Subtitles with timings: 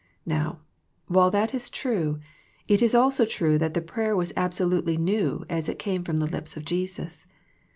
[0.25, 0.61] Now,
[1.05, 2.17] while that is true,
[2.67, 6.25] it is also true that the prayer was absolutely new as it came from the
[6.25, 7.27] lips of Jesus.